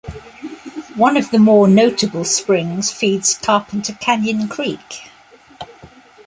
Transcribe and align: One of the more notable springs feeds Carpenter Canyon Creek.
One 0.95 1.15
of 1.15 1.29
the 1.29 1.37
more 1.37 1.67
notable 1.67 2.25
springs 2.25 2.91
feeds 2.91 3.37
Carpenter 3.37 3.93
Canyon 4.01 4.47
Creek. 4.47 5.11